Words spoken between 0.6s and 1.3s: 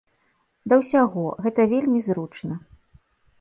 Да ўсяго,